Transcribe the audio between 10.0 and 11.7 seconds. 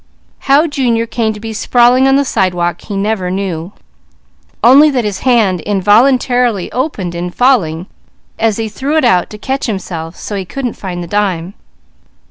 so he couldn't find the dime.